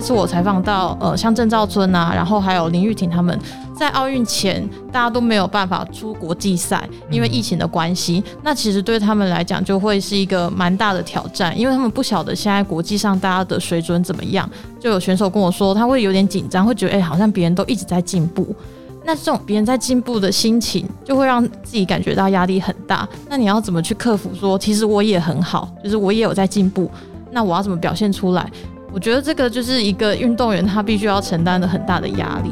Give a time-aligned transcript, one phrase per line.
[0.00, 3.38] 这次我采访到呃，像郑兆春啊，然后还有林玉婷他们，
[3.76, 8.24] 在奥运前大家都没有办法出国际赛，因为疫情的关系。
[8.42, 14.48] 那其实对他们来讲就会是一个蛮大的挑战，因为他们不晓得现在国际上大家的水准怎么样。
[14.80, 18.56] 就有选手跟我说，他会有点紧张，会觉得哎，好像别人都一直在进步。
[19.04, 23.06] 那这种别人在进步的心情，就会让自己感觉到压力很大。
[23.28, 24.30] 那你要怎么去克服？
[24.34, 26.90] 说其实我也很好，就是我也有在进步。
[27.32, 28.50] 那我要怎么表现出来？
[28.92, 32.50] 我觉得这个就是一个运动员他必须要承担的很大的压力。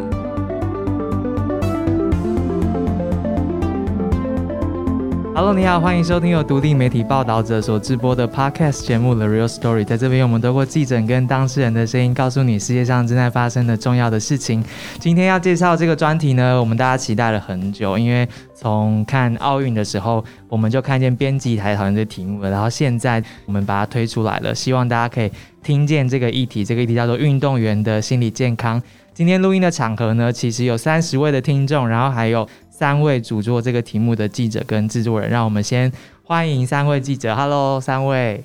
[5.35, 9.83] Hello，你好，欢迎收听由独立媒体报道者所直播的 Podcast 节目《The Real Story》。
[9.85, 14.65] 在这边，我们透过记者跟当事人的声音，告诉你世界上正在发生的重要的事情。
[14.99, 25.31] 今天要介绍这个专题呢，我们大家期待了很久，因为从看奥运的时候，我们就看见编辑台讨论这题目了，然后现在我们把它推出来了，希望大家可以
[25.69, 26.65] 听见这个议题。
[26.65, 28.83] 这个议题叫做运动员的心理健康。
[29.13, 32.49] 今天录音的场合呢，其实有三十位的听众，然后还有。
[32.71, 35.93] 三位主做这个题目的记者跟制作人，让我们先
[36.23, 37.35] 欢迎三位记者。
[37.35, 38.45] Hello，三位，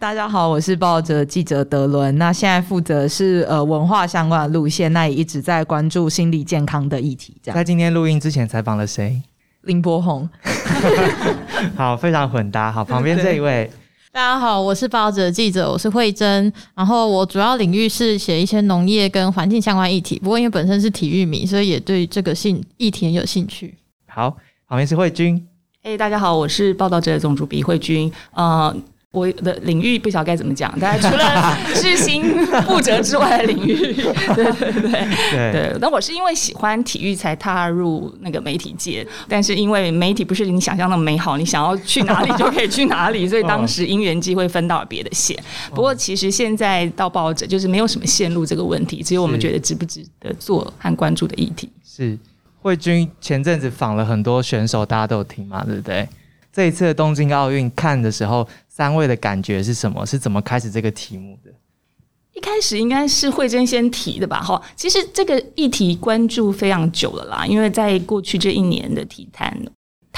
[0.00, 2.18] 大家好，我是报者记者德伦。
[2.18, 7.36] 那现在负责是呃文化相关的路线，那也一直在关注心理健康的议题。
[7.40, 9.22] 这样，在今天录音之前采访了谁？
[9.62, 10.28] 林柏宏。
[11.76, 12.72] 好，非常混搭。
[12.72, 13.70] 好，旁边这一位。
[14.12, 16.52] 大家好，我是报纸记者，我是慧珍。
[16.74, 20.18] 然后我主要领域是写一些农业跟环境相关议题。
[20.18, 23.72] 不过因为本身是体育迷，所以也对这个兴议题很有兴趣。
[24.08, 25.40] 好，旁边是慧君。
[25.84, 28.12] 哎，大家好，我是报道者总主笔慧君。
[28.32, 28.76] 呃。
[29.12, 32.22] 我的领域不晓得该怎么讲， 大家除了知行
[32.64, 33.74] 不折之外的领域，
[34.36, 35.76] 对对对对。
[35.80, 45.36] 那我是因为喜欢体育才踏入那个媒体界，但是因为媒体不是你想象那么美好，你想要去哪里就可以去哪里，所以当时因缘机会分到了别的线。
[45.70, 51.68] 不过其实现在到报纸就是没有什么线路这个问题，只有我们觉得值不值得做和关注的议题。
[51.84, 52.16] 是
[52.62, 56.08] 慧君前阵子访了很多选手，大家都有听嘛，对不对？
[56.52, 58.48] 这一次的东京奥运看的时候。
[58.72, 60.06] 三位的感觉是什么？
[60.06, 61.52] 是怎么开始这个题目的？
[62.32, 64.40] 一开始应该是慧珍先提的吧？
[64.40, 69.54] 哈，其实这个议题关注非常久了啦，因为在过去这一年的体坛。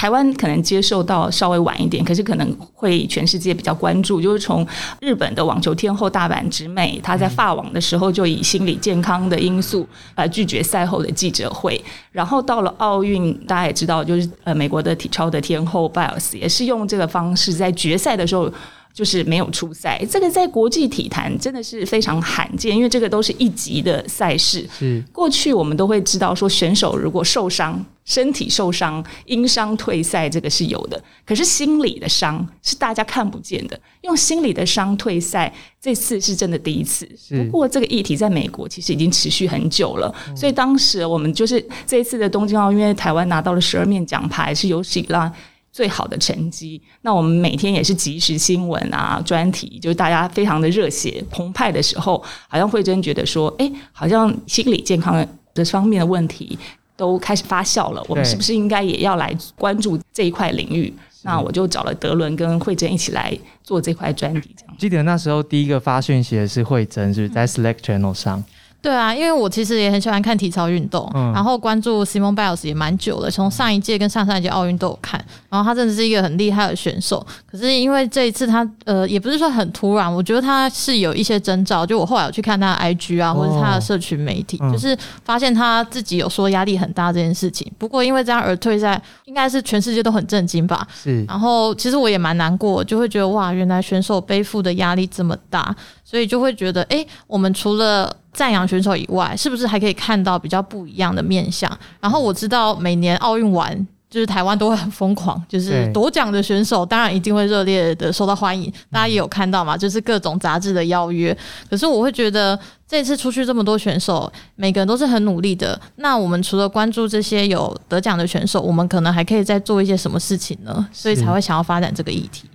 [0.03, 4.21] 台湾可能接受到稍微晚一点，可是可能会全世界比较关注。
[4.21, 4.67] 就是从
[4.99, 11.81] 日本的网球天后大阪直美，她在发网的时候就以心理健康的因素呃拒绝赛后的记者会，
[12.11, 18.51] 然后到了奥运，大家也知道，就是呃美国的体操的天后 Biles 也是用这个方式在决赛的时候。
[18.93, 24.69] 就是没有出赛，这个在国际体坛真的是非常罕见，因为这个都是一级的赛事。
[24.77, 31.01] 是过去我们都会知道说，选手如果受伤、身体受伤、因伤退赛，这个是有的。
[31.25, 37.09] 可是心理的伤是大家看不见的，用心理的伤退赛，这次是真的第一次。
[37.29, 45.31] 不过这个议题在美国其实已经持续很久了，所以当时我们就是这一次的东京奥运，台湾拿到了十二面奖牌，是有史以来。
[45.71, 56.55] 最好的成绩，那我们每天也是即时新闻啊，专题，就是大家非常的热血澎湃的时候，好像慧珍觉得说，哎，好像心理健康的方面的问题
[56.95, 60.93] 都开始发酵了，我们是不是应该也要来关注这一块领域？
[61.23, 64.75] 那我就找了德伦跟慧珍一起来做这块专题，这样。
[64.77, 68.43] 记得那时候第一个发讯息的是慧珍，是在 Slack Channel 上。
[68.81, 77.23] 对啊，因为我其实也很喜欢看体操运动，然后关注 Simon Biles 也蛮久了，从上一届跟上上一届奥运都有看，然后他真的是一个很厉害的选手。
[77.45, 81.85] 可是因为这一次他呃也不是说很突然，我觉得他是有一些征兆。
[81.85, 87.71] 就我后来有去看他的 IG 啊，或者他的社群媒体，就是发现他自己有说压力很大这件事情。
[87.77, 90.87] 不过因为这样而退赛，应该是全世界都很震惊吧。
[90.91, 91.23] 是。
[91.25, 101.69] 然后其实我也蛮难过，就会觉得哇，原来选手背负的压力这么大，所以就会觉得哎，我们除了赞扬选手以外，是不是还可以看到比较不一样的面相？
[101.99, 108.71] 然后我知道每年奥运完，就是台湾都会很疯狂， 就是夺奖的选手当然一定会热烈的受到欢迎。
[108.91, 111.35] 大家也有看到嘛，就是各种杂志的邀约。
[111.67, 112.57] 可是我会觉得
[112.87, 115.81] 这次出去这么多选手，每个人都是很努力的。
[115.95, 120.87] 那我们除了关注这些有得奖的选手，我们可能还可以再做一些什么事情呢？
[120.93, 122.47] 所以才会想要发展这个议题。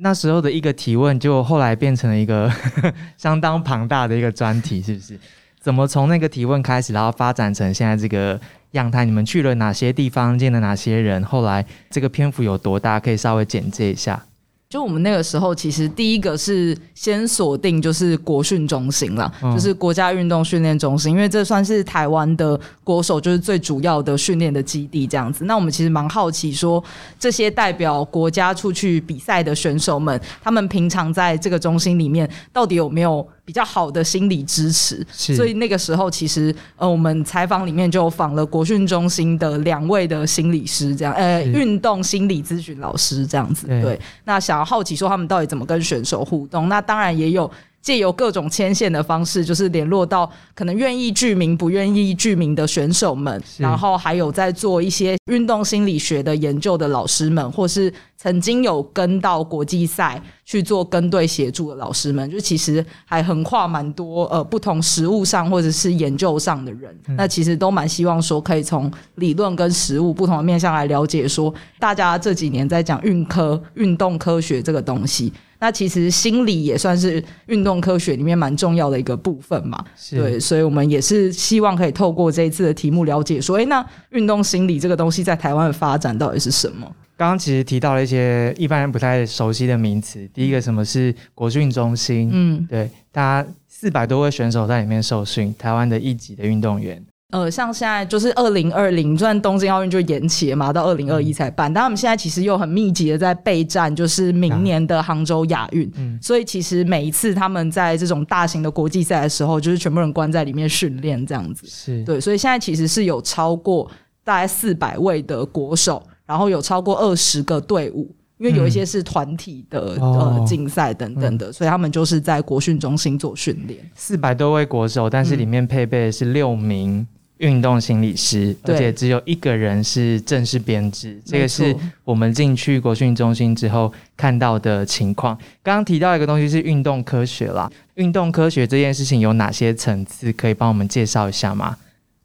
[0.00, 2.52] 那时候的一个提问，就后来变成了一个
[3.16, 5.18] 相当庞大的一个专题，是不是？
[5.58, 8.38] 怎么从那个提问开始，然后发展成现在这个
[8.76, 9.04] 样态？
[9.04, 11.24] 你们去了哪些地方，见了哪些人？
[11.24, 13.00] 后来这个篇幅有多大？
[13.00, 14.22] 可以稍微简介一下。
[14.68, 25.44] 就我们那个时候，其实第一个是先锁定就是国训中心了，就是国家运动训练中心，因为这算是台湾的国手就是最主要的训练的基地这样子。
[25.44, 26.82] 那我们其实蛮好奇，说
[27.16, 35.06] 这些代表国家出去比赛的选手们，他们平常在这个中心里面到底有没有比较好的心理支持。
[35.12, 43.68] 是所以那个时候，其实呃，我们采访里面就访了国训中心的两位的心理师，这样呃，运动心理咨询老师这样子。
[43.68, 46.68] 对对，那想然后好奇说他们到底怎么跟选手互动？
[46.68, 47.50] 那当然也有。
[47.86, 66.92] 借由各种牵线的方式，就是联络到可能愿意具名、不愿意具名的选手们，然后还有在做一些运动心理学的研究的老师们，或是曾经有跟到国际赛去做跟队协助的老师们，就其实还横跨蛮多呃不同实务上或者是研究上的人。
[67.16, 75.32] 那其实都蛮希望说，可以从理论跟实务不同的面向来了解说，大家这几年在讲运科、运动科学这个东西。
[75.58, 86.90] 那其实心理也算是运动科学里面蛮重要的一个部分嘛，是对，所以我们也是希望可以透过这一次的题目了解说，诶，那运动心理这个东西在台湾的发展到底是什么？
[87.16, 90.28] 刚刚其实提到了一些一般人不太熟悉的名词。
[90.34, 92.28] 第一个什么是国训中心？
[92.30, 97.02] 嗯，对，大家四百多位选手在里面受训，台湾的一级的运动员。
[97.32, 105.90] 呃，像现在就是二零二零，虽然东京奥运就延期了嘛，到二零二一才办，但他们现在其实又很密集的在备战，就是明年的杭州亚运。
[105.96, 106.16] 嗯。
[106.22, 111.66] 所以其实每一次他们在这种大型的国际赛的时候，就是全部人关在里面训练这样子。
[111.66, 113.90] 是，对，所以现在其实是有超过
[114.22, 118.08] 大概四百位的国手，然后有超过二十个队伍，
[118.38, 123.80] 因为有一些是团体的、呃竞赛等等的，所以他们就是在国训中心做训练。
[123.96, 127.04] 四百多位国手，但是里面配备的是六名
[127.38, 131.20] 运动心理师，而且只有一个人是正式编制。
[131.24, 131.74] 这个是
[132.04, 135.36] 我们进去国训中心之后看到的情况。
[135.62, 140.32] 刚刚提到一个东西是运动科学啦，运动科学这件事情有哪些层次？
[140.32, 141.76] 可以帮我们介绍一下吗？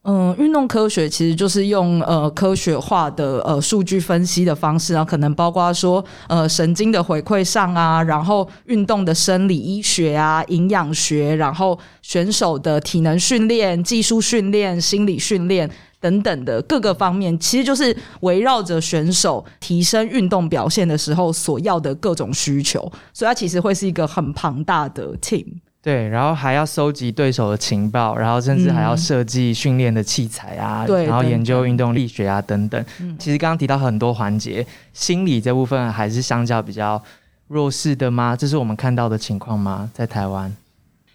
[0.04, 15.70] 嗯，运动科学其实就是用呃科学化的呃数据分析的方式啊，可能包括说呃神经的回馈上啊，然后运动的生理医学啊、营养学，然后选手的体能训练、技术训练、心理训练。
[16.00, 25.46] 等等的各个方面，其实就是围绕着选手提升运动表现的时候所要的各种需求，所以它其实会是一个很庞大的 team。
[25.84, 32.86] 对，然后还要收集对手的情报，然后甚至还要嗯设计训练的器材啊，对然后研究运动力学啊等等。
[33.00, 37.02] 嗯其实刚刚提到很多环节，心理这部分还是相较比较
[37.48, 38.36] 弱势的吗？
[38.36, 39.90] 这是我们看到的情况吗？
[39.94, 40.56] 在台湾？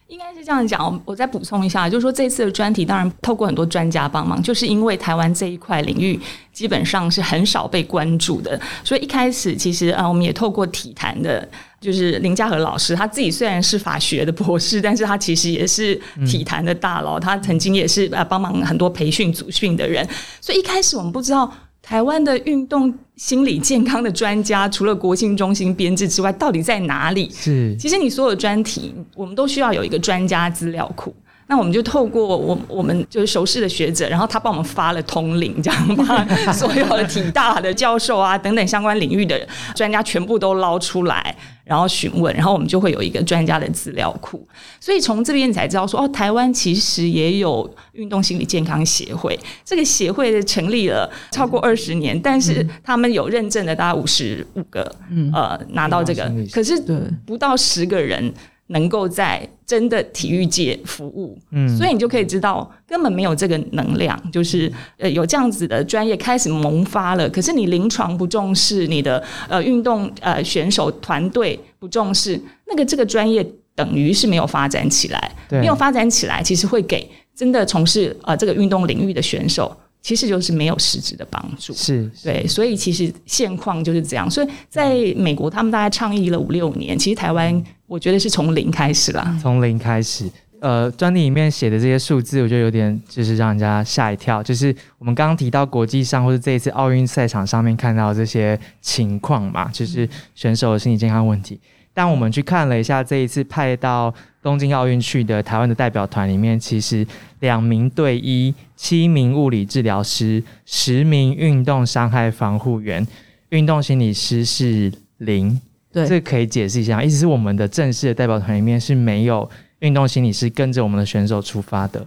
[0.09, 6.19] 应该是这样讲，我我再补充一下，就是说这次的专题当然透过很多专家帮忙，就是因为台湾这一块领域
[6.53, 11.47] 基本上是很少被关注的，所以一开始其实啊，我们也透过体坛的，
[11.81, 20.09] 就是林家和老师，他自己虽然是法学的博士，但是他其实也是体坛的大佬，他曾经也是啊帮忙很多培训组训的人，
[20.41, 21.53] 所以一开始我们不知道。
[21.87, 27.31] 台湾的运动心理健康的专家，除了国庆中心编制之外，到底在哪里？
[27.31, 31.15] 是其实你所有的专题，我们都需要有一个专家资料库。
[31.49, 44.45] 那我们就透过我我们就是熟识的学者，然后他帮我们发了通灵，这样把所有的体大的教授啊等等相关领域的专家全部都捞出来，然后询问，然后我们就会有一个专家的资料库。
[44.81, 55.31] 所以从这边你才知道说，哦，台湾其实也有运动心理健康协会，这个协会的成立了超过二十年，但是他们有认证的大概五十五个，嗯。
[55.33, 56.81] 呃，拿到这个可是
[57.27, 58.33] 不到十个人
[58.69, 61.69] 能够在真的体育界服务，嗯。
[61.77, 75.61] 所以你就可以知道根本没有这个能量，就是呃有这样子的专业开始萌发了，可是你临床不重视，你的呃运动呃选手团队不重视，那个这个专业等于是没有发展起来，对。
[75.61, 81.75] 没有发展起来，其实会给真的从事呃这个运动领域的选手，其实就是没有实质的帮助。
[81.75, 84.31] 是，对，所以其实现况就是这样。
[84.31, 89.37] 所以在美国，他们大概倡议了五六年，其实台湾我觉得是从零开始啦。
[89.43, 90.31] 从零开始。
[90.61, 94.41] 呃，专题里面写的这些数字，我觉得有点就是让人家吓一跳。
[94.41, 101.61] 就是我们刚刚提到国际上或者这一次奥运赛场上面看到这些情况嘛，就是选手的心理健康问题。
[101.97, 104.13] 但我们去看了一下这一次派到
[104.43, 107.07] 东京奥运去的台湾的代表团里面，其实
[107.41, 113.07] 两名队医、七名物理治疗师、十名运动伤害防护员、
[113.49, 115.59] 运动心理师是零。
[115.91, 119.49] 对，这个可以解释一下，意思是我们的正式的代表团里面是没有
[119.79, 122.07] 运动心理师跟着我们的选手出发的。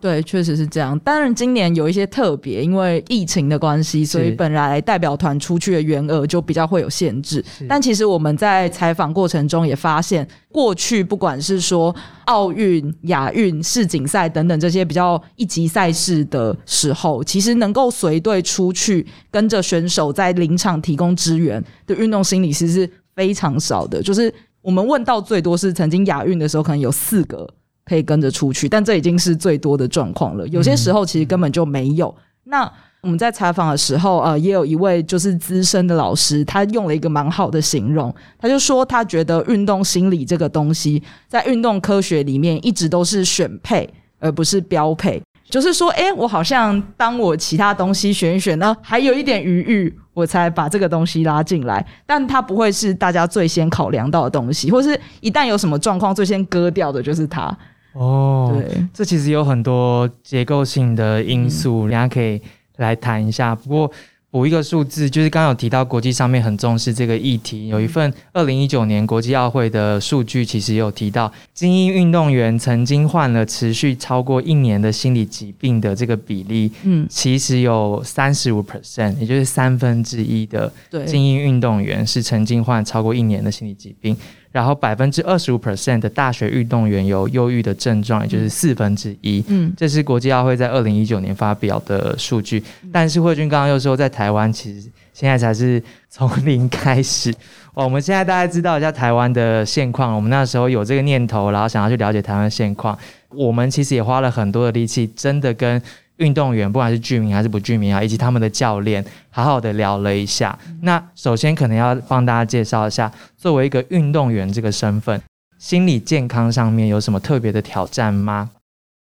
[0.00, 0.96] 对，确实是这样。
[1.00, 7.44] 当然，今年有一些特别，因为疫情的关系，所以本来代表团出去的员额就比较会有限制。
[7.68, 11.92] 但其实我们在采访过程中也发现，过去不管是说
[12.26, 27.48] 奥运、亚运、世锦赛等等这些比较一级赛事的时候，其实能够随队出去跟着选手在临场提供支援的运动心理师是非常少的，就是我们问到最多是曾经亚运的时候，可能有四个
[27.88, 30.46] 可以跟着出去，但这已经是最多的状况了。
[30.48, 32.14] 有些时候其实根本就没有。
[32.44, 45.22] 那我们在采访的时候，呃，也有一位就是资深的老师，他用了一个蛮好的形容，他就说他觉得运动心理这个东西，在运动科学里面一直都是选配，而不是标配。
[45.48, 57.56] 就是说，哎，我好像当我其他东西选一选呢，还有一点余裕，我才把这个东西拉进来，但它不会是大家最先考量到的东西，或是一旦有什么状况，最先割掉的就是它。
[57.92, 62.40] 哦，对，这其实有很多结构性的因素，大家可以
[62.76, 63.54] 来谈一下。
[63.54, 63.90] 不过。
[64.30, 80.70] 补一个数字，就是刚刚有提到国际上面很重视这个议题，有一份二零一九年国际奥会的数据，其实有提到精英运动员曾经患了持续超过一年的心理疾病的这个比例，嗯，其实有三十五 percent，也就是三分之一的
[81.06, 84.14] 精英运动员是曾经患超过一年的心理疾病。
[84.50, 89.44] 然后百分之二十五 percent 的大学运动员有忧郁的症状，也就是四分之一。
[89.48, 92.62] 嗯，这是国际奥会在二零一九年发表的数据。
[92.92, 97.30] 但是慧君刚刚又说，在台湾其实现在才是从零开始。
[97.74, 100.16] 哦我们现在大家知道一下台湾的现况。
[100.16, 102.98] 我们那时候有这个念头，然后想要去了解台湾现况。
[103.28, 105.80] 我们其实也花了很多的力气，真的跟。
[106.18, 110.56] 运动员，不管是居民还是不居民啊，以及他们的教练，好好的聊了一下。
[110.82, 115.20] 那首先可能要帮大家介绍一下，作为一个运动员这个身份，
[115.58, 118.50] 心理健康上面有什么特别的挑战吗？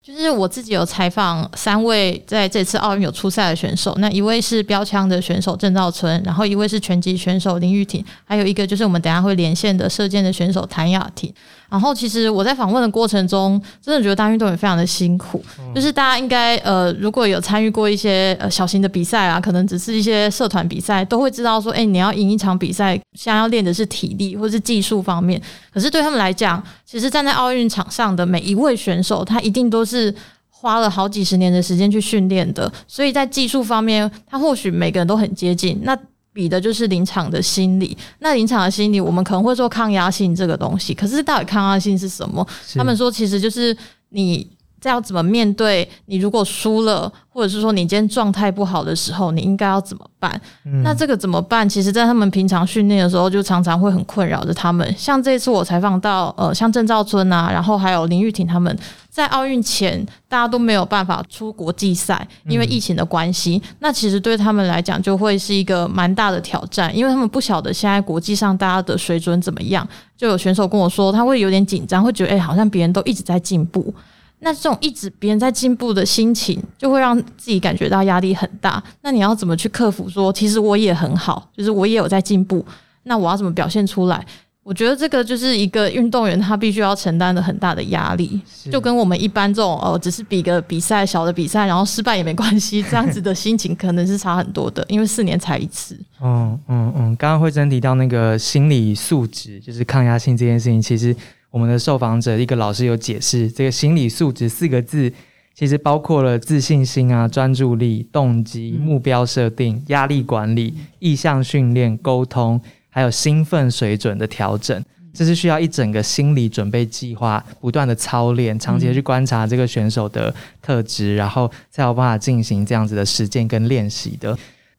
[0.03, 11.31] 就是我自己有采访三位在这次奥运有出赛的选手，那一位是标枪的选手郑兆春，然后一位是拳击选手林玉婷，还有一个就是我们等下会连线的射箭的选手谭雅婷。
[11.71, 15.43] 然后其实我在访问的过程中，真的觉得大运动员非常的辛苦。
[15.75, 25.41] 就是大家应该呃，如果有参与过一些呃小型的比赛啊，可能只是一些社团比赛，都会知道说，哎，你要赢一场比赛，现在要练的是体力或是技术方面。
[25.73, 30.13] 可是对他们来讲，其实站在奥运场上的每一位选手，他一定都是
[30.49, 32.71] 花了好几十年的时间去训练的。
[32.89, 35.81] 所以在技术方面，他或许每个人都很接近。
[35.85, 35.97] 那
[36.41, 37.95] 比的就是临场的心理。
[38.21, 42.47] 那临场的心理，我们可能会说抗压性这个东西，可是到底抗压性是什么？
[42.75, 43.77] 他们说，其实就是
[44.09, 44.49] 你
[44.81, 50.41] 在要怎么面对你如果输了，或者是说你今天状态不好的时候，你应该要怎么办？
[50.83, 51.69] 那这个怎么办？
[51.69, 54.95] 其实，在他们平常训练的时候，就常常会很困扰着他们。
[54.97, 58.75] 像这次我采访到，呃，像郑兆春啊，然后还有林玉婷他们。
[59.11, 63.61] 在奥运前，大家都没有办法出国际赛，因为疫情的关系。
[63.81, 69.87] 那其实对他们来讲，就会是一个蛮大的挑战，因为他们不晓得现在国际上大家的水准怎么样。
[70.17, 73.93] 就有选手跟我说，他会有点紧张，会觉得哎，好像别人都一直在进步。
[74.41, 78.83] 那这种一直别人在进步的心情，就会让自己感觉到压力很大。
[79.03, 80.09] 那你要怎么去克服？
[80.09, 82.65] 说其实我也很好，就是我也有在进步。
[83.03, 84.25] 那我要怎么表现出来？
[84.63, 88.41] 我觉得这个就是一个运动员他必须要承担的很大的压力，
[88.71, 95.99] 就跟我们一般这种哦，只是比个比赛小的比赛，然后失败也没关系，这样子的心情可能是差很多的，因为四年才一次。
[96.21, 101.17] 嗯嗯嗯，刚刚慧珍提到那个心理素质，就是抗压性这件事情，其实
[101.51, 105.11] 我们的受访者一个老师有解释，这个心理素质四个字，
[105.55, 112.61] 其实包括了自信心啊、专注力、动机、目标设定、压力管理、意向训练、沟通。
[112.91, 124.37] 还有兴奋水准的调整，这是需要一整个心理准备计划，不断的操练，长期去观察这个选手的特质，然后才有办法进行这样子的实践跟练习的。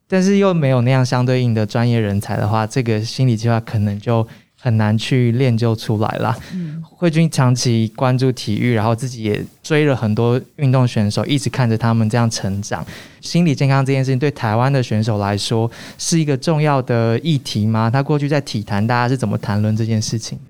[0.08, 4.28] 但是又没有那样相对应的专业人才的话，这个心理计划可能就。
[4.62, 6.38] 很难去练就出来啦。
[6.84, 12.86] 慧君长期关注体育，然后自己也追了很多运动选手，一直看着他们这样成长。
[13.22, 17.90] 心理健康这件事情对台湾的选手来说是一个重要的议题吗？
[17.90, 20.44] 他过去在体坛，大家是怎么谈论这件事情的？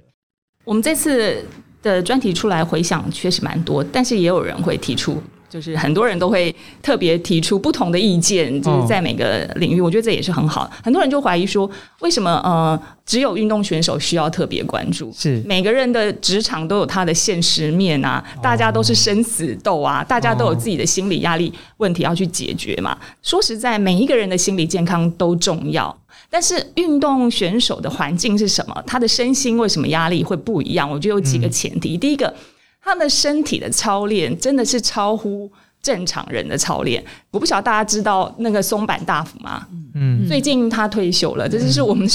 [0.65, 1.45] 我们这次
[1.81, 5.23] 的专题出来回想确实蛮多，但是也有人会提出。
[5.51, 10.71] 就是很多人都会特别提出不同的意见，就是在每个领域，我觉得这也是很好。
[10.81, 15.11] 很多人就怀疑说，为什么呃只有运动选手需要特别关注？
[15.13, 22.97] 是每个人的职场都有他的现实面啊，大家都是生死斗啊，大家都有自己的心理压力问题要去解决嘛。
[23.21, 25.93] 说实在，每一个人的心理健康都重要，
[26.29, 28.83] 但是运动选手的环境是什么？
[28.87, 30.89] 他的身心为什么压力会不一样？
[30.89, 32.33] 我觉得有几个前提，第一个。
[32.83, 35.49] 他的身体的操练真的是超乎
[35.81, 37.03] 正常人的操练。
[37.29, 39.67] 我不晓得大家知道那个松坂大辅吗？
[39.93, 42.07] 嗯，最近他退休了，这就是我们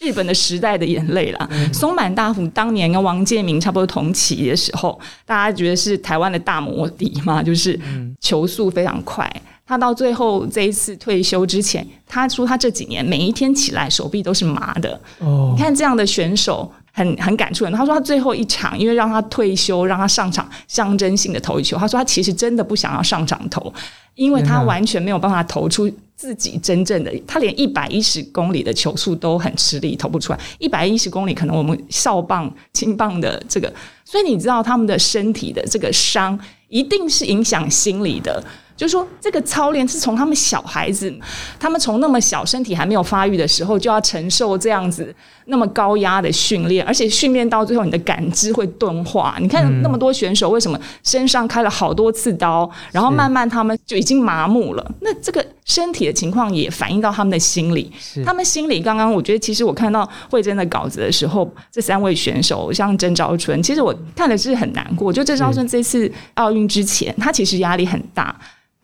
[0.00, 1.50] 日本的时代的眼泪了。
[1.72, 7.78] 松坂大辅当年跟王建民差不多同期的时候，大家觉得是台湾的大魔敌嘛，就是
[8.20, 9.30] 球速非常快。
[9.66, 15.00] 他到最后这一次退休之前，他说他这几年每一天起来手臂都是麻的。
[15.20, 16.70] 哦，你看这样的选手。
[16.96, 17.72] 很很感触的。
[17.72, 21.76] 他说他最后一场，因为让他退休，让他上场象征性的投一球。
[21.76, 23.72] 他说他其实真的不想要上场投，
[24.14, 30.38] 因为他完全没有办法投出自己真正的，他连一百一十公里的球速都很吃力，投不出来。
[30.58, 33.70] 一百一十公里可能我们少棒、轻棒的这个，
[34.04, 38.42] 所以你知道他们的身体的这个伤，一定是影响心理的。
[38.76, 41.12] 就是说，这个操练是从他们小孩子，
[41.60, 45.14] 他们从那么小身体还没有发育的时候，就要承受这样子
[45.46, 49.36] 那么高压的训练，而且训练到最后，你的感知会钝化。
[49.40, 54.92] 你看那么多选手，为什么身上开了好多次刀，然后慢慢他们就已经麻木了？
[55.00, 57.92] 那这个身体的情况也反映到他们的心理。
[58.24, 65.12] 他们心里，刚刚我觉得，其实我看到慧珍的稿子的时候，这三位选手像郑昭春，其实我看的是很难过。
[65.12, 68.34] 就郑昭春这次奥运之前，他其实压力很大。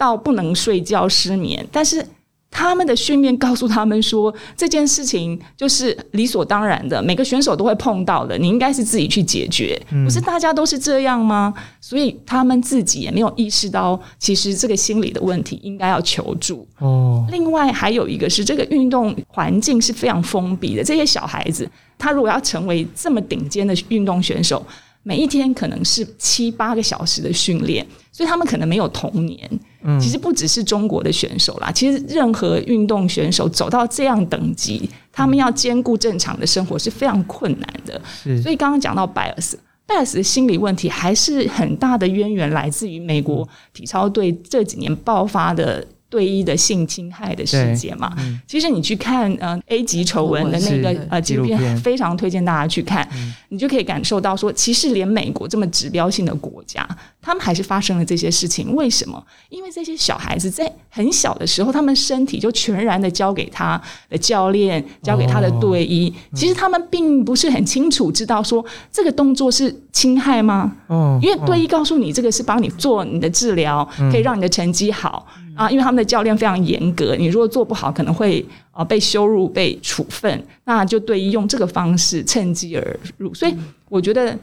[0.00, 2.02] 到不能睡觉、失眠，但是
[2.50, 11.52] 他们的训练告诉他们说，这件事情就是理所当然的，每个选手都会碰到的，你应该是自己去解决，不是大家都是这样吗？
[11.82, 16.66] 所以他们自己也没有意识到，其实这个心理的问题应该要求助。
[16.78, 24.64] 哦，另外还有一个是，这个运动环境是非常封闭的，这些小孩子他如果要成为这么顶尖的运动选手。
[25.02, 29.50] 每一天可能是七八个小时的训练，所以他们可能没有童年。
[29.82, 38.00] 嗯，其实不只是中国的选手啦，其实任何运动选手走到这样等级，他们要兼顾正常的生活是非常困难的。
[38.42, 45.86] 所以刚刚讲到拜尔斯，拜尔斯的心理问题还是很大的渊源来自于美国体操队这几年爆发的。
[46.10, 48.14] 对一的性侵害的事件嘛，
[48.46, 53.08] 其实你去看呃 A 级丑闻的那个呃纪录片，非常推荐大家去看，
[53.48, 56.86] 你就可以感受到说，其实连美国这么指标性的国家，
[57.22, 58.74] 他们还是发生了这些事情。
[58.74, 59.24] 为什么？
[59.50, 70.72] 因为这些小孩子在很小的时候，他们身体就全然的交给他的教练，交给他的队医，其实他们并不是很清楚知道说这个动作是侵害吗？
[70.88, 75.24] 哦，因为队医告诉你这个是帮你做你的治疗，可以让你的成绩好。
[75.60, 83.34] 啊，因为他们的教练非常严格，你如果做不好，可能会啊被羞辱、被处分，那就对于用这个方式趁机而入。
[83.34, 83.54] 所以
[83.90, 84.34] 我觉得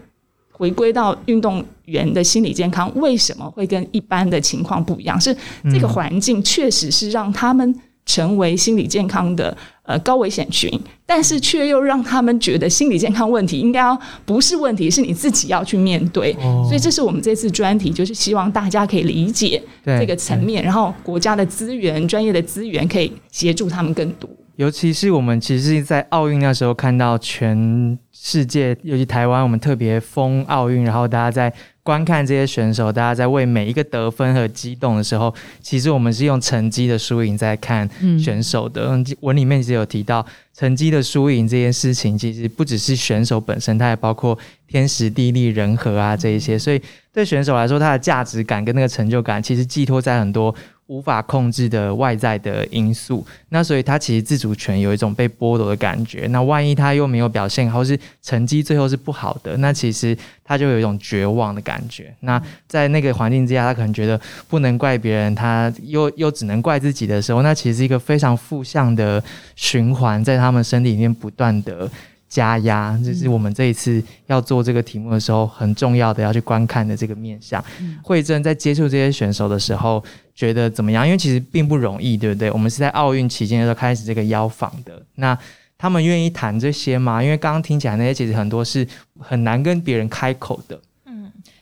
[0.51, 5.19] 回归到运动员的心理健康，为什么会跟一般的情况不一样？
[5.19, 5.36] 是
[5.71, 7.73] 这个环境确实是让他们。
[8.08, 10.67] 成为心理健康的呃高危险群，
[11.06, 16.34] 但是却又让他们觉得心理健康问题应该要不是问题，是你自己要去面对。
[16.65, 24.28] 所以这是我们这次专题，就是希望大家可以理解这个层面，然后国家的资源、专业的资源可以协助他们更多。
[24.58, 31.52] 尤其是我们其实，在奥运那时候看到全世界，尤其台湾，我们特别疯奥运，然后大家在。
[31.88, 37.89] 观看这些选手，大家在为每一个得分和激动的时候，其实我们是用成绩的输赢在看
[38.20, 38.89] 选手的。
[38.89, 46.60] 嗯文里面其实有提到，成绩的输赢这件事情，其实不只是选手本身，它也包括天时地利人和啊这一些。
[46.60, 46.82] 所以
[47.13, 50.54] 对选手来说，他的价值感跟那个成就感，其实寄托在很多。
[50.88, 56.28] 无法控制的外在的因素，那所以他其实自主权有一种被剥夺的感觉。
[56.32, 62.13] 那万一他又没有表现，或是成绩最后是不好的，那其实他就有一种绝望的感觉。
[62.21, 69.23] 那在那个环境之下，他可能觉得不能怪别人，他又又只能怪自己的时候，那其实是一个非常负向的
[69.56, 71.89] 循环，在他们身体里面不断的。
[72.29, 77.63] 加压，这是我们这一次要做这个题目的时候很重要的要去观看的这个面向。
[78.03, 80.03] 慧珍在接触这些选手的时候，
[80.35, 81.05] 觉得怎么样？
[81.05, 82.51] 因为其实并不容易，对不对？
[82.51, 85.01] 我们是在奥运期间的时候开始这个邀访的。
[85.15, 85.37] 那
[85.77, 87.23] 他们愿意谈这些吗？
[87.23, 88.85] 因为刚刚听起来那些其实很多是
[89.19, 90.79] 很难跟别人开口的。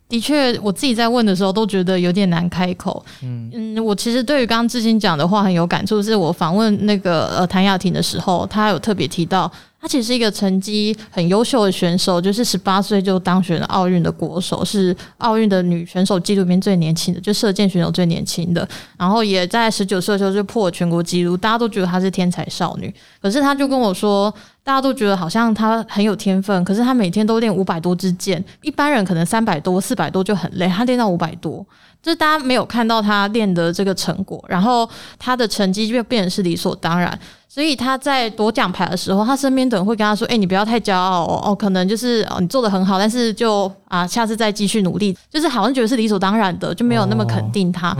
[0.07, 3.03] 的确，我自己在问的时候都觉得有点难开口。
[3.23, 18.67] 嗯嗯，我其实对于刚刚志新讲的话很有感触，是我访问那个呃谭雅婷的时候，她有特别提到，她其实是一个成绩很优秀的选手，就是十八岁就当选了奥运的国手，是奥运的女选手纪录片最年轻的，就射箭选手最年轻的，
[18.99, 24.31] 然后也在十九岁的时候就破了全国纪录，大家都觉得她是天才少女，可是她就跟我说。
[24.65, 31.63] 大家都觉得好像他很有天分，可是他每天都练五百多支箭，一般人可能三百多、四百多就很累，他练到五百多，
[32.01, 37.17] 就是大家没有看到他练的这个成果，然后他的成绩就变成是理所当然。
[37.47, 47.95] 所以他在夺奖牌的时候，他身边的人会跟他说：“哎，你不要太骄傲哦，哦，可能就是哦，你做的很好，但是就啊，下次再继续努力。”就是好像觉得是理所当然的，就没有那么肯定他。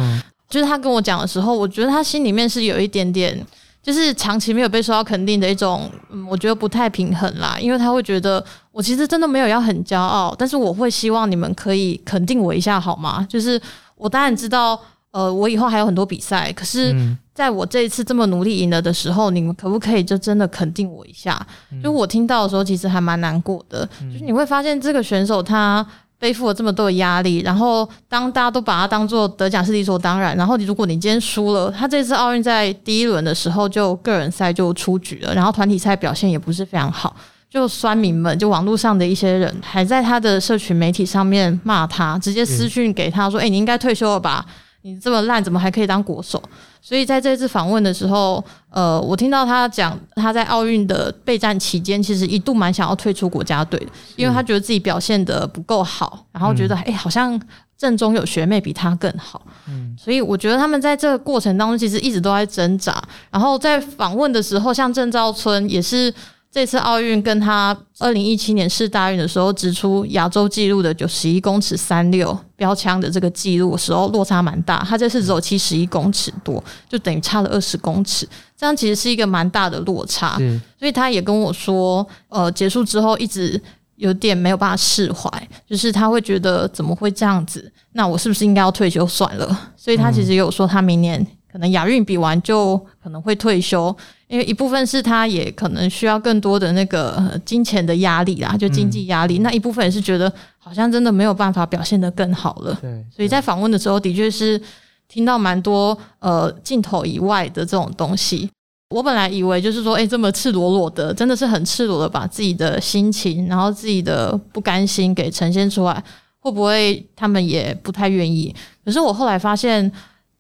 [0.49, 3.39] 就是他跟我讲的时候，我觉得他心里面是有一点点。
[3.85, 7.55] 就是长期没有被受到肯定的一种，嗯，我觉得不太平衡啦。
[7.61, 13.23] 因为他会觉得我其实真的没有要很骄傲，但是我会希望你们可以肯定我一下好吗？
[13.29, 13.61] 就是
[13.95, 14.79] 我当然知道，
[15.11, 16.95] 呃，我以后还有很多比赛，可是
[17.35, 21.45] 在我这一次这么努力赢了的时候，你们可不可以就真的肯定我一下？
[21.83, 23.87] 就我听到的时候，其实还蛮难过的。
[24.11, 25.85] 就是你会发现这个选手他
[26.17, 37.15] 背负了这么多的压力，然后当大家都把他当做得奖是理所当然，然后你如果你今天输了，他这次奥运在第一轮的时候就个人赛就出局了，然后团体赛表现也不是非常好。
[37.47, 44.45] 就酸民们，就网络上的一些人，还在他的社群媒体上面骂他，直接私讯给他说：“哎，你应该退休了吧？
[44.85, 46.41] 你这么烂，怎么还可以当国手？”
[46.79, 57.41] 所以在这次访问的时候，呃，我听到他讲他在奥运的备战期间，其实一度蛮想要退出国家队的，因为他觉得自己表现的不够好，然后觉得哎，好像
[57.75, 59.41] 正中有学妹比他更好。
[59.67, 63.03] 嗯，所以我觉得他们在这个过程当中，其实一直都在挣扎。
[63.31, 66.13] 然后在访问的时候，像郑兆春也是。
[66.55, 80.37] 这次奥运跟他二零一七年世大运的时候指出亚洲纪录的九十一公尺三六标枪的这个纪录时候落差蛮大，他这次只有七十一公尺多，就等于差了二十公尺，这样其实是一个蛮大的落差。
[80.79, 83.61] 所以他也跟我说，呃，结束之后一直
[83.97, 85.29] 有点没有办法释怀，
[85.69, 87.69] 就是他会觉得怎么会这样子？
[87.91, 89.73] 那我是不是应该要退休算了？
[89.75, 93.93] 所以他其实也有说，他明年可能亚运比完就可能会退休。
[94.27, 99.37] 因为一部分是他也可能需要更多的那个金钱的压力啦，就经济压力。
[99.39, 102.75] 那一部分也是觉得好像真的没有办法表现得更好了。
[102.81, 104.59] 对，所以在访问的时候，的确是
[105.07, 108.49] 听到蛮多呃镜头以外的这种东西。
[108.89, 116.03] 我本来以为就是说，哎，这么赤裸裸的，真的是很赤裸的把自己的心情，然后自己的不甘心给呈现出来，
[116.39, 118.55] 会不会他们也不太愿意？
[118.83, 119.91] 可是我后来发现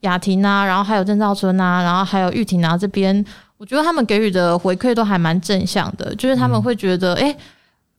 [0.01, 3.23] 雅婷啊，然后还有郑兆春啊，然后还有玉婷啊这边。
[3.57, 7.35] 我觉得他们给予的回馈都还蛮正向的，就是他们会觉得，哎，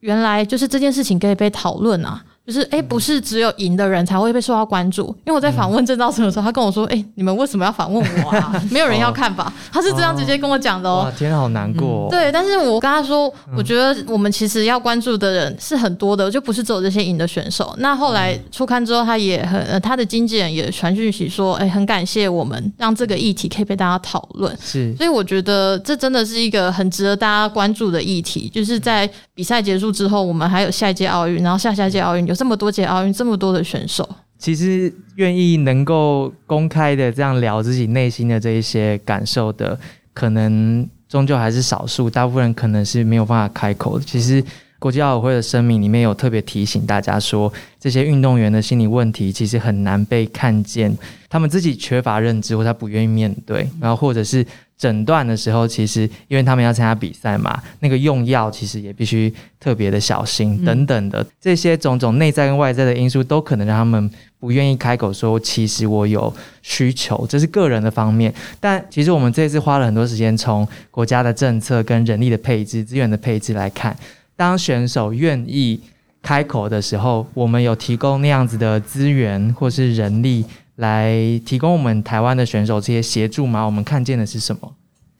[0.00, 2.22] 原来就是这件事情可以被讨论啊。
[2.46, 5.06] 就是哎，不是只有赢的人才会被受到关注。
[5.24, 8.62] 因为我在访问郑兆成的时候，他跟我说：“哎，你们为什么要访问我啊？
[8.70, 11.12] 没有人要看吧？”他是这样直接跟我讲的哦。
[11.18, 12.08] 天，好难过。
[12.08, 17.74] 对，但是我跟他说，我觉得我们其实要关注的人是很多的，就不是只有这些赢的选手。
[17.78, 28.48] 那后来出刊之后，他也很，他的经纪人也传讯息说：“哎，很感谢我们让这个议题可以被大家讨论。”是，所以我觉得这真的是一个很值得大家关注的议题。
[28.54, 33.12] 就是在比赛结束之后，我们还有下一届奥运，然后下下届奥运有这么多届奥运。
[33.12, 34.06] 这么多的选手，
[34.38, 39.78] 其实愿意能够公开的这样聊自己内心的这一些感受的，
[40.12, 44.04] 可能终究还是少数，大部分人可能是没有办法开口的。
[44.04, 44.44] 其实
[44.78, 50.94] 国际奥委会的声明里面有特别提醒大家说，这些运动员的心理问题其实很难被看见，
[51.30, 54.46] 他们自己缺乏认知，或他不愿意面对，然后或者是。
[54.78, 68.32] 诊断的时候，其实因为他们要参加比赛嘛，那个用药其实也必须特别的小心，等等的这些种种内在跟外在的因素，都可能让他们不愿意开口说，其实我有需求，这是个人的方面。
[68.60, 73.96] 但其实我们这次花了很多时间，从国家的政策跟人力的配置、资源的配置来看，
[74.36, 75.80] 当选手愿意
[76.20, 80.44] 开口的时候，我们有提供那样子的资源或是人力。
[80.76, 83.64] 来提供我们台湾的选手这些协助吗？
[83.64, 84.72] 我们看见的是什么？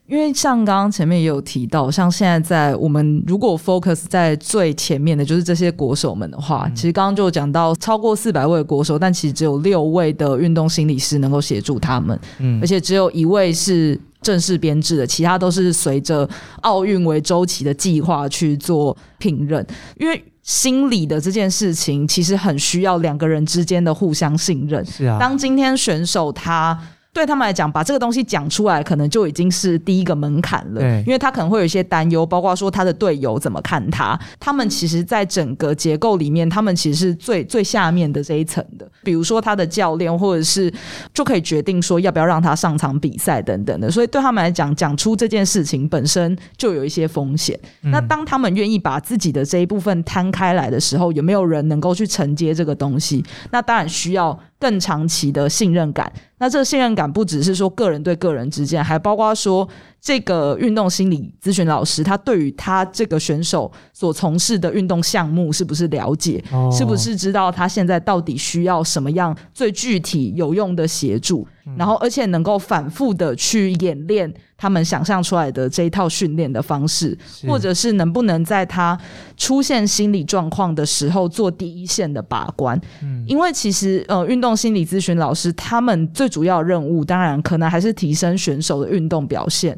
[0.07, 16.29] 因为像刚刚前面也有提到，像现在在我们如果 focus 在最前面的就是这些国手们的话，其实刚刚就讲到超过四百位国手，但其实只有六位的运动心理师能够协助他们，嗯，而且只有一位是正式编制的，其他都是随着
[16.61, 19.65] 奥运为周期的计划去做聘任，
[19.99, 20.23] 因为。
[20.47, 24.85] 心理的这件事情，其实很需要两个人之间的互相信任。
[24.85, 26.79] 是啊，当今天选手他。
[27.17, 30.79] 对他们来讲，把这个东西讲出来，可能就已经是第一个门槛了。
[30.79, 34.15] 对，因为他可能会有一些担忧，包括说他的队友怎么看他。
[34.39, 38.87] 他们其实，在整个结构里面，他们其实是最最下面的这一层的。
[39.03, 40.71] 比如说他的教练，或者是
[41.11, 43.89] 就可以决定说要不要让他上场比赛等等的。
[43.89, 47.59] 所以对他们来讲，讲出这件事情本身就有一些风险。
[47.81, 53.25] 那当他们愿意把自己的这一部分摊开来的时候，有没有人能够去承接这个东西？
[53.49, 54.39] 那当然需要。
[54.59, 59.67] 更长期的信任感，那这个信任感不只是说个人对个人之间，还包括说
[59.99, 74.33] 这个运动心理咨询老师他对于他这个选手所从事的运动项目是不是了解，是不是知道他现在到底需要什么样最具体有用的协助，然后而且能够反复的去演练。
[74.59, 77.15] 他们想象出来的这一套训练的方式，
[77.47, 78.99] 或者是能不能在他
[79.37, 82.75] 出现心理状况的时候做第一线的把关？
[83.03, 89.77] 嗯，因为其实呃，运动心理咨询老师他们最主要任务，当然可能还是提升选手的运动表现。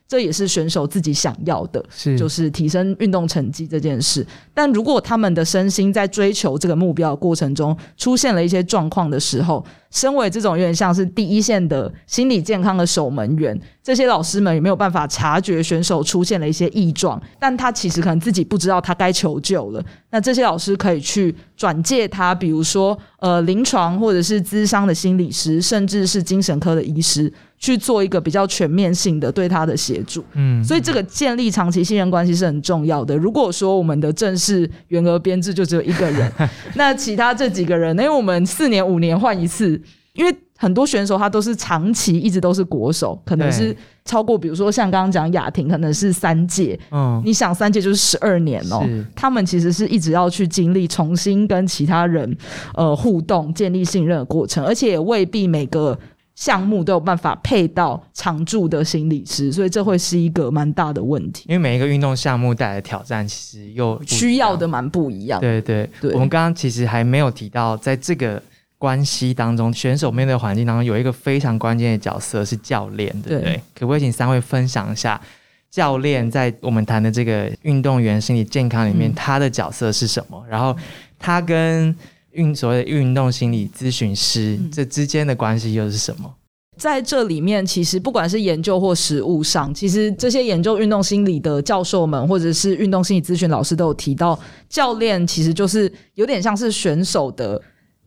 [0.11, 4.27] 这也是选手自己想要的，是就是提升运动成绩这件事。
[4.53, 17.21] 但如果他们的身心在追求这个目标的过程中出现了一些状况的时候，身为这种有点像是第一线的心理健康的守门员，这些老师们有没有办法察觉选手出现了一些异状？
[17.39, 19.81] 但他其实可能自己不知道他该求救了。
[20.09, 27.31] 那这些老师可以去转介他，比如说呃临床或者是咨商的心理师，甚至是精神科的医师。
[27.61, 33.17] 去做一个比较全面性的对他的协助，嗯，所以这个建立长期信任关系是很重要的。
[33.17, 36.31] 如果说我们的正式员额编制就只有一个人，
[36.75, 39.81] 那其他这几个人，因为我们四年五年换一次，
[40.13, 52.37] 因为很多选手他都是长期一直都是国手，可能是超过，比如说像刚刚讲雅婷，可能是三届，嗯，你想三届就是十二年哦，他们其实是一直要去经历重新跟其他人
[52.75, 55.97] 呃互动、建立信任的过程，而且也未必每个。
[56.35, 61.45] 项目都有办法配到常驻的心理师，所以这会是一个蛮大的问题。
[61.47, 65.39] 因为每一个运动项目带来的挑战，其实又需要的蛮不一样。
[65.39, 68.41] 对对对，我们刚刚其实还没有提到，在这个
[68.77, 73.61] 关系当中，选手面对环境当中有一个非常关键的角色是教练，对不对？
[73.77, 75.21] 可不可以请三位分享一下
[75.69, 80.43] 教练在我们谈的这个运动员心理健康里面，他的角色是什么？
[80.49, 80.75] 然后
[81.19, 81.95] 他跟
[82.31, 86.33] 运所谓的运动心理咨询师，这之间的关系又是什么？
[86.77, 97.61] 在这里面，其实不管是研究或实务上，其实这些研究运动心理的教授们，或者是运动心理咨询老师，都有提到，教练其实就是有点像是选手的，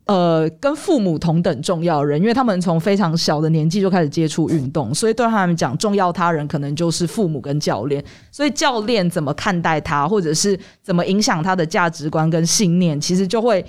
[0.07, 8.03] 呃，跟父母同等重要人，因为他们从非常小的年纪就开始接触运动，所以对他们讲，重要他人可能就是父母跟教练。
[8.29, 13.63] 所以教练怎么看待他，或者是怎么影响他的价值观跟信念，其实就会。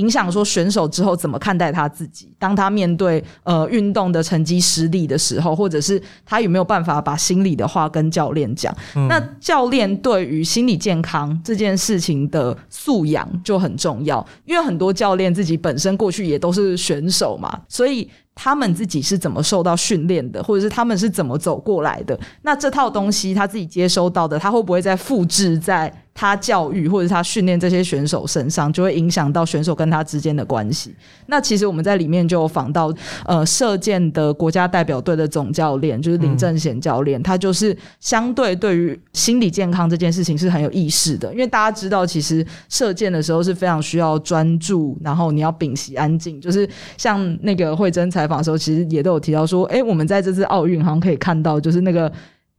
[0.00, 2.32] 影响说选手之后怎么看待他自己？
[2.38, 8.74] 当他面对呃运动的成绩失利的时候，或者是他有没有办法把心里的话跟教练讲？
[9.08, 18.10] 那教练对于心理健康这件事情的素养就很重要，因为很多教练自己本身过去也都是选手嘛，所以。
[18.42, 22.18] 他们自己是怎么受到训练的，或者是他们是怎么走过来的？
[22.40, 30.94] 那这套东西他自己接收到的，他会不会再复制在他教育或者他训练这些选手身上，就会影响到选手跟他之间的关系？
[31.28, 32.92] 那其实我们在里面就访到
[33.24, 48.40] 呃射箭的国家代表队的总教练，就是林正贤教练，他就是相对对于心理健康这件事情是很有意识的，因为大家知道，其实射箭的时候是非常需要专注，然后你要屏息安静，就是像那个慧珍采访。
[48.40, 52.10] 的时候，其实也都有提到说，哎，我们在这次奥运好像可以看到，就是那个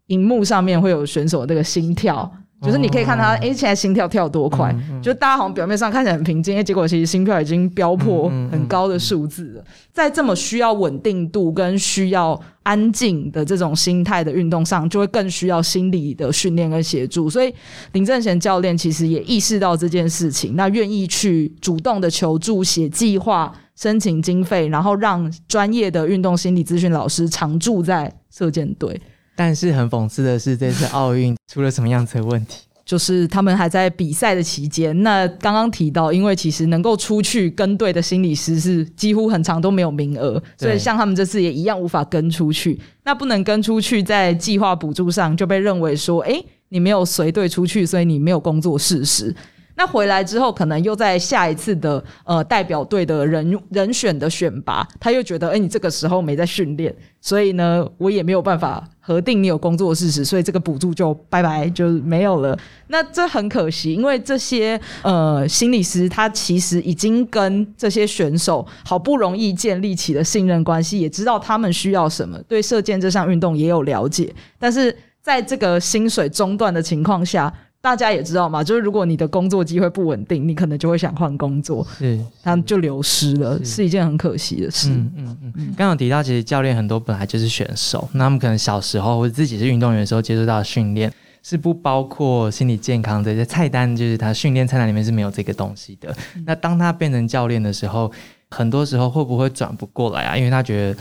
[0.08, 9.63] 荧幕上面会有选手那个心跳，就是你可以看他，哎，现在心跳跳多快，就大家好像表面上看起来很平静，哎，结果其实心跳已经飙破很高的数字了。
[9.91, 17.30] 在这么需要稳定度跟需要安静的这种心态的运动上，就会更需要心理的训练跟协助。
[17.30, 17.54] 所以
[17.93, 23.52] 林正贤教练其实也意识到这件事情，那愿意去主动的求助、写计划。
[23.74, 29.02] 申请经费，然后让专业的运动心理咨询老师常驻在射箭队。
[29.41, 32.60] 但是很讽刺的是，这次奥运出了什么样子的问题？
[32.86, 35.01] 就是他们还在比赛的期间。
[35.01, 42.80] 那刚刚提到，因为其实能够出去跟队的心理师是几乎很长都没有名额，所以像他们这次也一样无法跟出去。
[43.04, 49.36] 那不能跟出去，在计划补助上就被认为说，哎，你没有随队出去，所以你没有工作事实。
[49.75, 62.57] 那回来之后，可能又在下一次的呃代表队的人人选的选拔，他又觉得，哎，你这个时候没在训练，所以呢，我也没有办法核定你有工作事实，所以这个补助就拜拜就没有了。
[62.88, 77.51] 那这很可惜，因为这些呃心理师他其实已经跟这些选手好不容易建立起了信任关系，也知道他们需要什么，对射箭这项运动也有了解，但是在这个薪水中断的情况下。
[77.81, 84.89] 大家也知道嘛，就是如果你的工作机会不稳定，你可能就会想换工作，是，他就流失了，是一件很可惜的事。
[84.91, 85.73] 嗯嗯嗯。
[85.75, 96.15] 刚刚提到，其实教练很多本来就是选手，那他们可能小时候或者自己是运动员的时候接触到训练，是不包括心理健康这些菜单，就是他训练菜单里面是没有这个东西的。
[96.45, 98.11] 那当他变成教练的时候，
[98.51, 100.37] 很多时候会不会转不过来啊？
[100.37, 100.99] 因为他觉得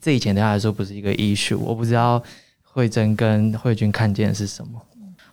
[0.00, 1.58] 这以前对他来说不是一个 issue。
[1.58, 2.22] 我不知道
[2.62, 4.80] 慧珍跟慧君看见的是什么。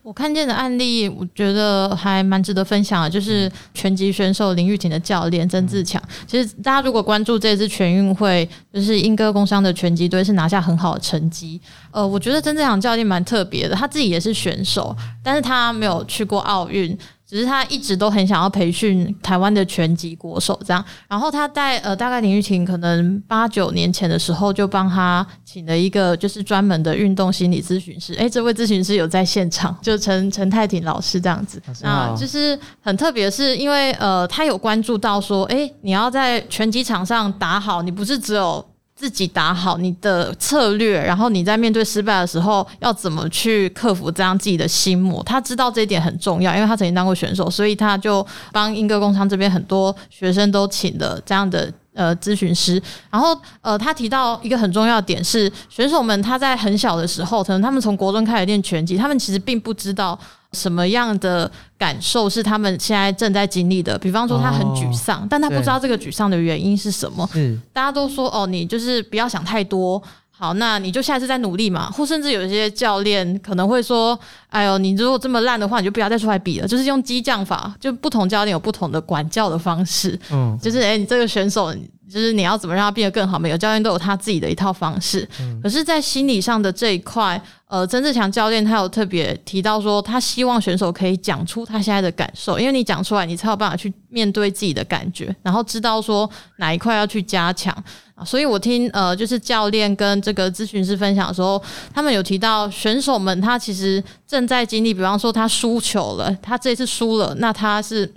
[0.01, 6.01] 我看见的案例，我觉得还蛮值得分享的，就是拳击选手林玉婷的教练曾志强。
[6.25, 11.59] 其实大家如果关注这次全运会，就是英歌工商的拳击队是拿下很好的成绩。
[11.91, 16.97] 呃，我觉得曾志强教练蛮特别的，他自己也是选手，但是他没有去过奥运。
[17.29, 20.83] 只是他一直都很想要培训台湾的拳击国手这样。
[21.07, 31.61] 然后他在呃大概林玉婷可能八九年前的时候就帮他请了一个就是专门的运动心理咨询师，哎，这位咨询师有在现场， 就陈陈泰婷老师这样子。
[31.83, 38.65] 那就是很特别，是因为呃他有关注到说，哎，你要在拳击场上打好，你不是只有。
[38.99, 45.23] 自己打好你的策略，然后你在面对失败的时候要怎么去克服这样自己的心魔？
[45.23, 52.81] 他知道这一点很重要，因为他曾经当过选手，所以他就帮英歌工厂这边很多学生都请了这样的呃咨询师。
[53.09, 60.19] 然后呃，他提到一个很重要的点是，选手们他在很小的时候，可能他们从国中开始练拳击，他们其实并不知道。
[60.53, 63.97] 什么样的感受是他们现在正在经历的？
[63.99, 67.29] 比方说他很沮丧，但他不知道这个沮丧的原因是什么。
[67.71, 70.01] 大家都说哦，你就是不要想太多。
[70.31, 71.91] 好，那你就下次再努力嘛。
[71.91, 80.17] 或甚至有一些教练可能会说：“哎呦，你如果这么烂的话，你就不要再出来比了。”就是用激将法，就不同教练有不同的管教的方式。
[80.31, 81.75] 嗯，就是哎，你这个选手。
[82.09, 83.37] 就是你要怎么让他变得更好？
[83.37, 85.27] 每个教练都有他自己的一套方式。
[85.61, 97.71] 可是，在心理上的这一块，呃，曾志强教练他有特别提到说，他希望选手可以讲出他现在的感受，因为你讲出来，你才有办法去面对自己的感觉，然后知道说哪一块要去加强
[98.15, 98.25] 啊。
[98.25, 101.61] 所以我听呃，就是教练跟这个咨询师分享的时候，
[101.93, 108.11] 他们有提到选手们他其实正在经历，比方说他输球了，他这次输了，那他是。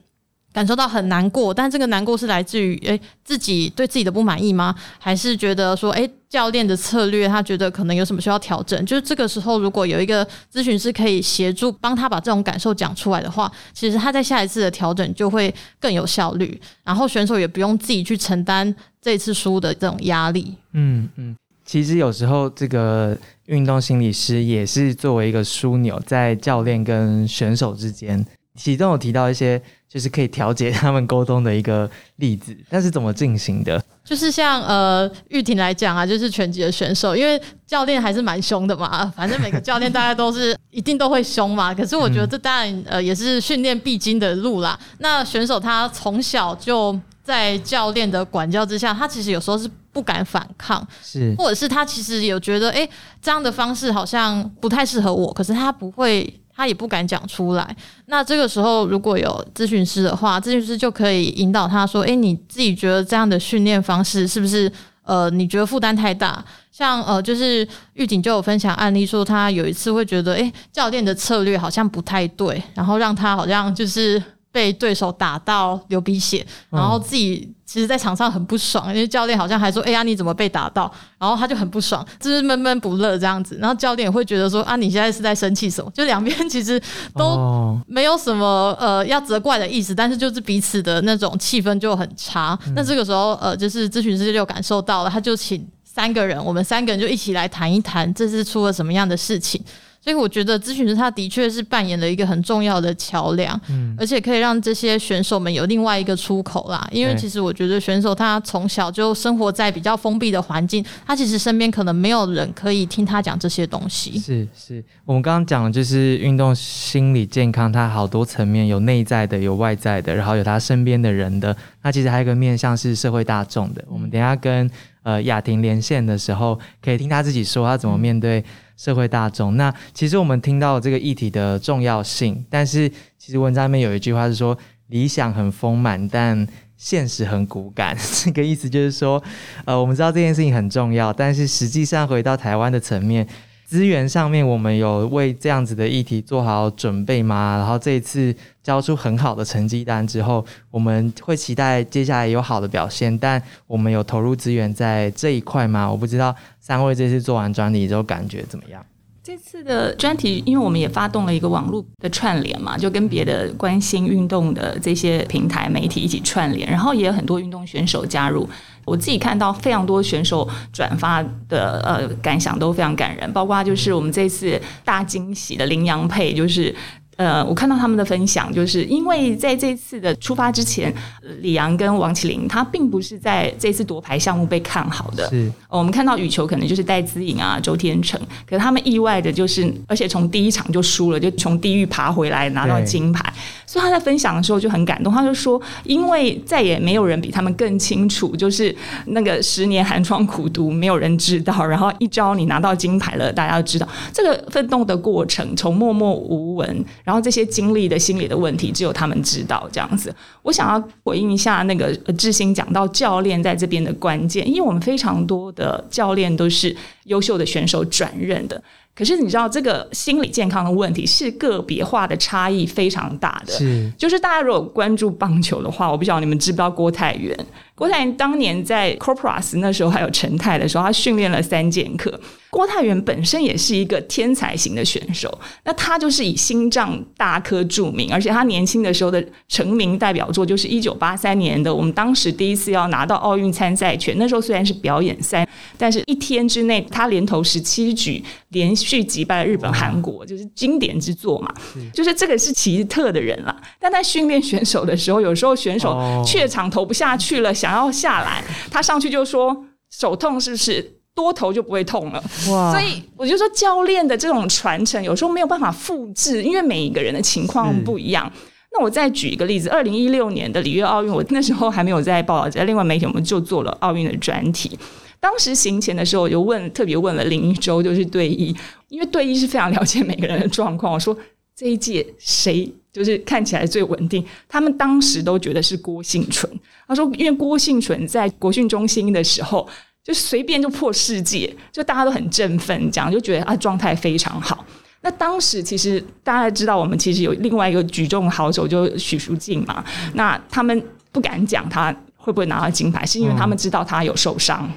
[0.53, 4.75] 感受到很难过，但这个难过是来自于诶自己对自己的不满意吗？
[4.99, 8.85] 还是觉得说诶教练的策略他觉得可能有什么需要调整？
[8.85, 20.55] 就是这个时候如果有一个咨询师可以协助帮他把这种感受讲出来的话，其实他在下一次的调整就会更有效率，然后选手也不用自己去承担这次输的这种压力。
[20.73, 21.35] 嗯嗯，
[21.65, 29.63] 其实有时候这个运动心理师也是作为一个枢纽，在教练跟选手之间，其中有提到一些。
[29.93, 33.83] 就是可以调节他们沟通的一个例子，但是怎么进行的？
[34.03, 39.05] 就是像呃玉婷来讲啊，就是拳击的选手，因为教练还是蛮凶的嘛。
[39.15, 41.75] 反正每个教练大家都是一定都会凶嘛。
[41.75, 44.79] 可是我觉得这当然呃也是训练必经的路啦。
[44.99, 52.89] 那选手他从小就在教练的管教之下，他其实有时候是不敢反抗，是或者是他其实有觉得哎
[53.21, 56.39] 这样的方式好像不太适合我，可是他不会。
[56.55, 57.77] 他也不敢讲出来。
[58.07, 64.71] 那这个时候，如果有咨询师的话，咨询师就可以引导他说：“诶，你自己觉得这样的训练方式是不是
[65.05, 66.45] 呃，你觉得负担太大？
[66.71, 83.57] 像呃，就是狱警就有分享案例说，他有一次会觉得，诶，教练的策略好像不太对，然后让他好像就是。”被对手打到流鼻血，然后自己其实，在场上很不爽，因为教练好像还说：“哎呀，你怎么被打到？”然后他就很不爽，就是闷闷不乐这样子。
[83.59, 86.79] 然后教练也会觉得说：“啊，你现在是在生气什么？”就两边 其实
[87.17, 92.59] 都没有什么呃要责怪的意思，但是就是彼此的那种气氛就很差。
[92.77, 99.65] 那这个时候，呃，就是咨询师就感受到了，他就请三个人，我们三个人就一起来谈一谈，这是出了什么样的事情。
[100.03, 106.85] 所以我觉得咨询师他的确是扮演了一个很重要的桥梁，嗯，而且可以让这些选手们有另外一个出口啦。
[106.91, 114.19] 因为其实我觉得选手他从小就生活在比较封闭的环境，他其实身边可能没有人可以听他讲这些东西。
[114.19, 121.57] 是是，我们刚刚讲的就是运动心理健康，它好多层面，有内在的，有外在的，然后有他身边的人的。
[121.83, 123.85] 那其实还有一个面向是社会大众的。
[123.89, 124.69] 我们等下跟
[125.03, 128.45] 呃雅婷连线的时候，可以听他自己说他怎么面对。
[128.75, 136.45] 社会大众，那其实我们听到这个议题的重要性，但是其实文章里面有一句话是说，理想很丰满，但
[136.77, 137.97] 现实很骨感。
[138.25, 139.23] 这个意思就是说，
[139.67, 143.25] 呃，我们知道这件事情很重要，但是实际上回到台湾的层面。
[143.73, 147.57] 资源上面，我们有为这样子的议题做好准备吗？
[147.57, 153.17] 然后这一次交出很好的成绩单之后，我们会期待接下来有好的表现。
[153.19, 155.91] 但我们有投入资源在这一块吗？
[155.91, 158.85] 我不知道三位这次做完专题之后感觉怎么样？
[159.25, 168.47] 这次的专题，因为我们也发动了一个网络的串联嘛，就跟别的关心运动的这些平台媒体一起串联，然后也有很多运动选手加入。
[168.85, 176.75] 我自己看到非常多选手转发的呃感想都非常感人，包括就是我们这次大惊喜的羚羊配，就是。
[177.23, 180.93] 呃，我看到他们的分享，就是因为在这次的出发之前，
[181.39, 185.29] 李阳跟王启林他并不是在这次夺牌项目被看好的。
[185.31, 193.33] 是，我们看到羽球可能就是戴资颖啊、周天成，可是他们意外的就是，而且从第一场就输了，就从地狱爬回来拿到金牌。
[193.65, 198.75] 所以他在分享的时候就很感动，他就说，因为再也没有人比他们更清楚，就是
[199.07, 210.15] 那个十年寒窗苦读，没有人知道，然后一朝你拿到金牌了，大家都知道这个奋斗的过程，从默默无闻，然然后这些经历的心理的问题，只有他们知道这样子。
[210.41, 218.63] 我想要回应一下那个志兴讲到教练在这边的关键，因为我们非常多的教练都是优秀的选手转任的。
[218.95, 223.53] 可是你知道，这个心理健康的问题是个别化的差异非常大的。
[223.53, 227.35] 是，就是大家如果关注棒球的话，我不晓得你们知不知道郭泰源。
[227.75, 232.21] 郭泰源当年在 Corpus 那时候还有陈泰的时候，他训练了三剑客。
[232.51, 244.15] 郭泰源本身也是一个天才型的选手，那他就是以心脏大科著名，而且他年轻的时候的成名代表作就是一九八三年的，我们当时第一次要拿到奥运参赛权。
[244.19, 251.53] 那时候虽然是表演赛，但是一天之内他连投十七局，连续击败了日本、韩国，就是经典之作嘛。
[251.93, 253.57] 就是这个是奇特的人了。
[253.79, 260.99] 但在训练选手的时候，有时候选手怯场投不下去了，想要下来，他上去就说手痛是不是？
[261.15, 268.33] 多头就不会痛了，所以我就说教练的这种传承有时候没有办法复制，因为每一个人的情况不一样。
[268.73, 274.79] 那我再举一个例子，二零一六年的里约奥运，我那时候还没有在报道，在另外媒体我们就做了奥运的专题。
[275.23, 278.53] 当时行前的时候，我就问特别问了林一舟，就是队医，
[278.89, 280.93] 因为队医是非常了解每个人的状况。
[280.93, 281.17] 我说
[281.55, 284.27] 这一届谁就是看起来最稳定？
[284.49, 286.53] 他们当时都觉得是郭幸存。
[286.89, 289.69] 他说，因为郭幸存在国训中心的时候。
[290.05, 294.67] 就随便就破世界，就大家都很振奋，这样就觉得啊状态非常好。
[295.03, 299.85] 那当时其实大家知道，我们其实有另外一个举重好手，就许淑净嘛。
[300.15, 304.71] 那他们不敢讲他会不会拿到金牌，是因为他们知道他有受伤，